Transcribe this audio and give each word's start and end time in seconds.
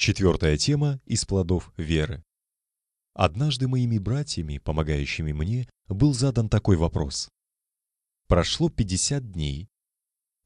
Четвертая 0.00 0.56
тема 0.56 0.98
из 1.04 1.26
плодов 1.26 1.74
веры. 1.76 2.24
Однажды 3.12 3.68
моими 3.68 3.98
братьями, 3.98 4.56
помогающими 4.56 5.32
мне, 5.32 5.68
был 5.88 6.14
задан 6.14 6.48
такой 6.48 6.78
вопрос. 6.78 7.28
Прошло 8.26 8.70
50 8.70 9.30
дней. 9.30 9.68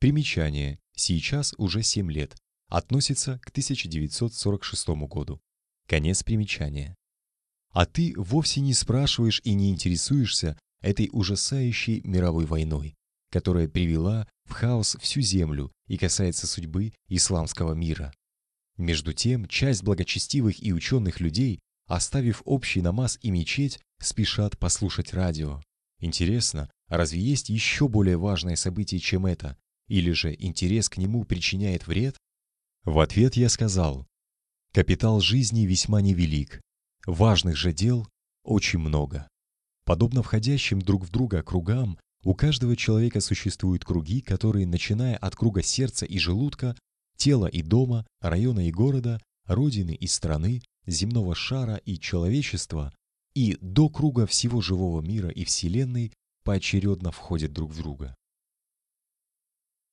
Примечание. 0.00 0.80
Сейчас 0.96 1.54
уже 1.56 1.84
7 1.84 2.10
лет. 2.10 2.36
Относится 2.66 3.38
к 3.44 3.50
1946 3.50 4.88
году. 5.06 5.40
Конец 5.86 6.24
примечания. 6.24 6.96
А 7.70 7.86
ты 7.86 8.12
вовсе 8.16 8.60
не 8.60 8.74
спрашиваешь 8.74 9.40
и 9.44 9.54
не 9.54 9.70
интересуешься 9.70 10.58
этой 10.80 11.08
ужасающей 11.12 12.00
мировой 12.02 12.46
войной, 12.46 12.96
которая 13.30 13.68
привела 13.68 14.26
в 14.46 14.50
хаос 14.50 14.96
всю 15.00 15.20
землю 15.20 15.70
и 15.86 15.96
касается 15.96 16.48
судьбы 16.48 16.92
исламского 17.06 17.74
мира. 17.74 18.12
Между 18.76 19.12
тем, 19.12 19.46
часть 19.46 19.82
благочестивых 19.82 20.62
и 20.62 20.72
ученых 20.72 21.20
людей, 21.20 21.60
оставив 21.86 22.42
общий 22.44 22.80
намаз 22.80 23.18
и 23.22 23.30
мечеть, 23.30 23.80
спешат 24.00 24.58
послушать 24.58 25.12
радио. 25.14 25.62
Интересно, 26.00 26.70
разве 26.88 27.20
есть 27.20 27.48
еще 27.48 27.88
более 27.88 28.16
важное 28.16 28.56
событие, 28.56 29.00
чем 29.00 29.26
это? 29.26 29.56
Или 29.86 30.12
же 30.12 30.34
интерес 30.34 30.88
к 30.88 30.96
нему 30.96 31.24
причиняет 31.24 31.86
вред? 31.86 32.16
В 32.84 32.98
ответ 32.98 33.36
я 33.36 33.48
сказал, 33.48 34.06
капитал 34.72 35.20
жизни 35.20 35.66
весьма 35.66 36.00
невелик, 36.00 36.60
важных 37.06 37.56
же 37.56 37.72
дел 37.72 38.08
очень 38.42 38.78
много. 38.78 39.28
Подобно 39.84 40.22
входящим 40.22 40.80
друг 40.80 41.04
в 41.04 41.10
друга 41.10 41.42
кругам, 41.42 41.98
у 42.24 42.34
каждого 42.34 42.74
человека 42.74 43.20
существуют 43.20 43.84
круги, 43.84 44.20
которые, 44.20 44.66
начиная 44.66 45.16
от 45.16 45.36
круга 45.36 45.62
сердца 45.62 46.06
и 46.06 46.18
желудка, 46.18 46.74
тела 47.16 47.46
и 47.46 47.62
дома, 47.62 48.06
района 48.20 48.68
и 48.68 48.72
города, 48.72 49.20
родины 49.46 49.94
и 49.94 50.06
страны, 50.06 50.62
земного 50.86 51.34
шара 51.34 51.76
и 51.76 51.98
человечества, 51.98 52.92
и 53.34 53.56
до 53.60 53.88
круга 53.88 54.26
всего 54.26 54.60
живого 54.60 55.00
мира 55.00 55.28
и 55.28 55.44
Вселенной 55.44 56.12
поочередно 56.44 57.10
входят 57.10 57.52
друг 57.52 57.72
в 57.72 57.78
друга. 57.78 58.14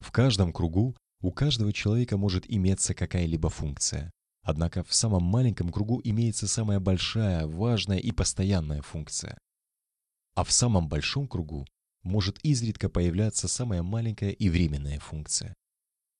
В 0.00 0.10
каждом 0.12 0.52
кругу 0.52 0.96
у 1.20 1.32
каждого 1.32 1.72
человека 1.72 2.16
может 2.16 2.44
иметься 2.48 2.94
какая-либо 2.94 3.48
функция. 3.48 4.10
Однако 4.42 4.84
в 4.84 4.94
самом 4.94 5.24
маленьком 5.24 5.70
кругу 5.70 6.00
имеется 6.02 6.48
самая 6.48 6.80
большая, 6.80 7.46
важная 7.46 7.98
и 7.98 8.12
постоянная 8.12 8.82
функция 8.82 9.38
а 10.38 10.44
в 10.44 10.52
самом 10.52 10.88
большом 10.88 11.26
кругу 11.26 11.66
может 12.04 12.38
изредка 12.44 12.88
появляться 12.88 13.48
самая 13.48 13.82
маленькая 13.82 14.30
и 14.30 14.48
временная 14.48 15.00
функция. 15.00 15.52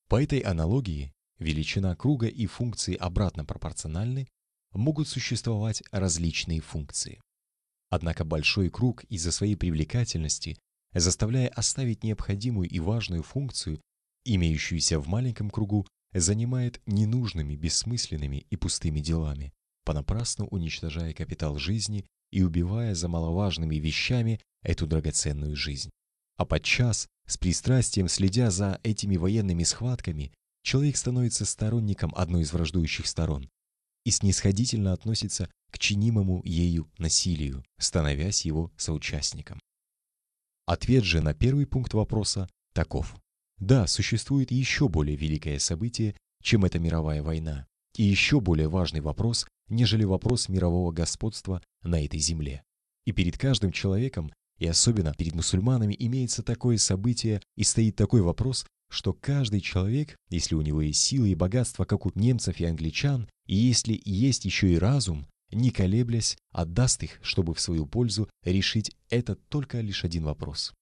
По 0.09 0.21
этой 0.21 0.39
аналогии 0.39 1.13
величина 1.37 1.95
круга 1.95 2.25
и 2.25 2.47
функции 2.47 2.95
обратно 2.95 3.45
пропорциональны, 3.45 4.27
могут 4.73 5.07
существовать 5.07 5.83
различные 5.91 6.61
функции. 6.61 7.21
Однако 7.91 8.25
большой 8.25 8.69
круг 8.71 9.03
из-за 9.05 9.31
своей 9.31 9.55
привлекательности, 9.55 10.57
заставляя 10.93 11.47
оставить 11.49 12.03
необходимую 12.03 12.67
и 12.67 12.79
важную 12.79 13.21
функцию, 13.21 13.81
имеющуюся 14.25 14.99
в 14.99 15.07
маленьком 15.07 15.51
кругу, 15.51 15.87
занимает 16.13 16.81
ненужными, 16.87 17.55
бессмысленными 17.55 18.47
и 18.49 18.55
пустыми 18.55 18.99
делами, 18.99 19.53
понапрасну 19.85 20.47
уничтожая 20.47 21.13
капитал 21.13 21.59
жизни 21.59 22.05
и 22.31 22.41
убивая 22.41 22.95
за 22.95 23.07
маловажными 23.07 23.75
вещами 23.75 24.39
эту 24.63 24.87
драгоценную 24.87 25.55
жизнь. 25.55 25.91
А 26.35 26.45
подчас, 26.45 27.07
с 27.29 27.37
пристрастием 27.37 28.07
следя 28.09 28.49
за 28.49 28.79
этими 28.83 29.15
военными 29.15 29.63
схватками, 29.63 30.33
человек 30.63 30.97
становится 30.97 31.45
сторонником 31.45 32.11
одной 32.15 32.41
из 32.41 32.51
враждующих 32.51 33.05
сторон 33.07 33.49
и 34.03 34.11
снисходительно 34.11 34.93
относится 34.93 35.49
к 35.71 35.77
чинимому 35.77 36.41
ею 36.43 36.89
насилию, 36.97 37.63
становясь 37.77 38.45
его 38.45 38.71
соучастником. 38.77 39.59
Ответ 40.65 41.03
же 41.03 41.21
на 41.21 41.33
первый 41.35 41.67
пункт 41.67 41.93
вопроса 41.93 42.49
таков. 42.73 43.15
Да, 43.57 43.85
существует 43.85 44.51
еще 44.51 44.89
более 44.89 45.15
великое 45.15 45.59
событие, 45.59 46.15
чем 46.41 46.65
эта 46.65 46.79
мировая 46.79 47.21
война, 47.21 47.67
и 47.95 48.03
еще 48.03 48.39
более 48.39 48.69
важный 48.69 49.01
вопрос, 49.01 49.45
нежели 49.67 50.03
вопрос 50.03 50.49
мирового 50.49 50.91
господства 50.91 51.61
на 51.83 52.03
этой 52.03 52.19
земле. 52.19 52.63
И 53.05 53.11
перед 53.11 53.37
каждым 53.37 53.71
человеком, 53.71 54.31
и 54.59 54.67
особенно 54.67 55.13
перед 55.13 55.33
мусульманами, 55.33 55.95
имеется 55.97 56.43
такое 56.43 56.77
событие 56.77 57.41
и 57.55 57.63
стоит 57.63 57.95
такой 57.95 58.21
вопрос, 58.21 58.65
что 58.89 59.13
каждый 59.13 59.61
человек, 59.61 60.15
если 60.29 60.55
у 60.55 60.61
него 60.61 60.81
есть 60.81 61.01
силы 61.01 61.29
и 61.29 61.35
богатство, 61.35 61.85
как 61.85 62.05
у 62.05 62.11
немцев 62.15 62.59
и 62.59 62.65
англичан, 62.65 63.29
и 63.45 63.55
если 63.55 63.99
есть 64.03 64.45
еще 64.45 64.71
и 64.71 64.77
разум, 64.77 65.25
не 65.51 65.71
колеблясь, 65.71 66.37
отдаст 66.51 67.03
их, 67.03 67.19
чтобы 67.23 67.53
в 67.53 67.61
свою 67.61 67.85
пользу 67.85 68.29
решить 68.43 68.95
этот 69.09 69.39
только 69.47 69.79
лишь 69.81 70.03
один 70.03 70.25
вопрос. 70.25 70.73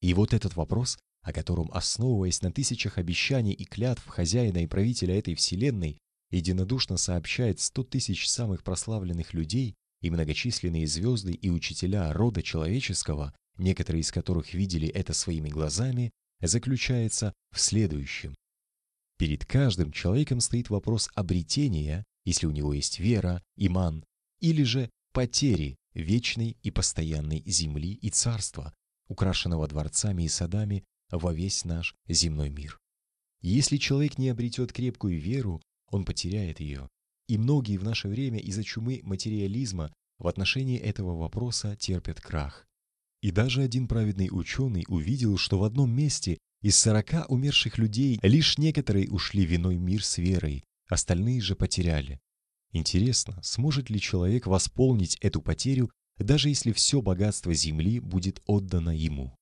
И 0.00 0.12
вот 0.14 0.34
этот 0.34 0.56
вопрос, 0.56 0.98
о 1.22 1.32
котором, 1.32 1.70
основываясь 1.72 2.42
на 2.42 2.52
тысячах 2.52 2.98
обещаний 2.98 3.52
и 3.52 3.64
клятв 3.64 4.06
хозяина 4.06 4.58
и 4.58 4.66
правителя 4.66 5.18
этой 5.18 5.34
вселенной, 5.34 5.98
единодушно 6.30 6.96
сообщает 6.96 7.60
100 7.60 7.84
тысяч 7.84 8.28
самых 8.28 8.62
прославленных 8.62 9.32
людей 9.32 9.74
и 10.00 10.10
многочисленные 10.10 10.86
звезды 10.86 11.32
и 11.32 11.50
учителя 11.50 12.12
рода 12.12 12.42
человеческого, 12.42 13.34
некоторые 13.56 14.02
из 14.02 14.12
которых 14.12 14.54
видели 14.54 14.88
это 14.88 15.12
своими 15.12 15.48
глазами, 15.48 16.10
заключается 16.40 17.32
в 17.52 17.60
следующем. 17.60 18.34
Перед 19.18 19.44
каждым 19.44 19.90
человеком 19.90 20.40
стоит 20.40 20.70
вопрос 20.70 21.10
обретения, 21.14 22.04
если 22.24 22.46
у 22.46 22.52
него 22.52 22.72
есть 22.72 23.00
вера, 23.00 23.42
иман, 23.56 24.04
или 24.40 24.62
же 24.62 24.90
потери 25.12 25.76
вечной 25.94 26.56
и 26.62 26.70
постоянной 26.70 27.42
земли 27.44 27.94
и 27.94 28.10
царства, 28.10 28.72
украшенного 29.08 29.66
дворцами 29.66 30.22
и 30.22 30.28
садами 30.28 30.84
во 31.10 31.32
весь 31.32 31.64
наш 31.64 31.94
земной 32.06 32.50
мир. 32.50 32.78
Если 33.40 33.76
человек 33.76 34.18
не 34.18 34.28
обретет 34.28 34.72
крепкую 34.72 35.20
веру, 35.20 35.60
он 35.90 36.04
потеряет 36.04 36.60
ее. 36.60 36.88
И 37.28 37.38
многие 37.38 37.76
в 37.76 37.84
наше 37.84 38.08
время 38.08 38.38
из-за 38.40 38.64
чумы 38.64 39.00
материализма 39.04 39.92
в 40.18 40.26
отношении 40.26 40.78
этого 40.78 41.16
вопроса 41.16 41.76
терпят 41.76 42.20
крах. 42.20 42.66
И 43.20 43.30
даже 43.30 43.62
один 43.62 43.86
праведный 43.86 44.28
ученый 44.30 44.84
увидел, 44.88 45.36
что 45.36 45.58
в 45.58 45.64
одном 45.64 45.90
месте 45.90 46.38
из 46.62 46.76
сорока 46.76 47.26
умерших 47.28 47.78
людей 47.78 48.18
лишь 48.22 48.58
некоторые 48.58 49.10
ушли 49.10 49.44
виной 49.44 49.76
мир 49.76 50.04
с 50.04 50.18
верой, 50.18 50.64
остальные 50.88 51.40
же 51.40 51.54
потеряли. 51.54 52.18
Интересно, 52.72 53.40
сможет 53.42 53.90
ли 53.90 54.00
человек 54.00 54.46
восполнить 54.46 55.16
эту 55.20 55.40
потерю, 55.40 55.90
даже 56.16 56.48
если 56.48 56.72
все 56.72 57.00
богатство 57.00 57.54
земли 57.54 58.00
будет 58.00 58.42
отдано 58.46 58.90
ему? 58.90 59.36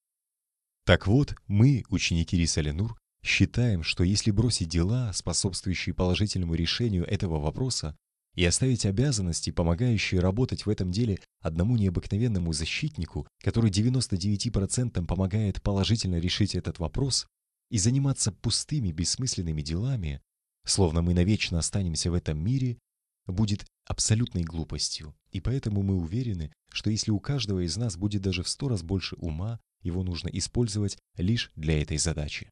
Так 0.84 1.06
вот, 1.06 1.34
мы, 1.46 1.84
ученики 1.88 2.36
Рисаленур, 2.36 2.96
Считаем, 3.26 3.82
что 3.82 4.04
если 4.04 4.30
бросить 4.30 4.68
дела, 4.68 5.12
способствующие 5.12 5.92
положительному 5.92 6.54
решению 6.54 7.04
этого 7.04 7.40
вопроса, 7.40 7.96
и 8.36 8.44
оставить 8.44 8.86
обязанности, 8.86 9.50
помогающие 9.50 10.20
работать 10.20 10.64
в 10.64 10.70
этом 10.70 10.92
деле 10.92 11.18
одному 11.40 11.76
необыкновенному 11.76 12.52
защитнику, 12.52 13.26
который 13.42 13.72
99% 13.72 15.04
помогает 15.06 15.60
положительно 15.60 16.20
решить 16.20 16.54
этот 16.54 16.78
вопрос, 16.78 17.26
и 17.68 17.78
заниматься 17.78 18.30
пустыми, 18.30 18.92
бессмысленными 18.92 19.60
делами, 19.60 20.20
словно 20.64 21.02
мы 21.02 21.12
навечно 21.12 21.58
останемся 21.58 22.12
в 22.12 22.14
этом 22.14 22.38
мире, 22.38 22.78
будет 23.26 23.66
абсолютной 23.86 24.44
глупостью. 24.44 25.16
И 25.32 25.40
поэтому 25.40 25.82
мы 25.82 25.96
уверены, 25.96 26.52
что 26.70 26.90
если 26.90 27.10
у 27.10 27.18
каждого 27.18 27.66
из 27.66 27.76
нас 27.76 27.96
будет 27.96 28.22
даже 28.22 28.44
в 28.44 28.48
сто 28.48 28.68
раз 28.68 28.84
больше 28.84 29.16
ума, 29.16 29.58
его 29.82 30.04
нужно 30.04 30.28
использовать 30.28 30.96
лишь 31.16 31.50
для 31.56 31.82
этой 31.82 31.98
задачи. 31.98 32.50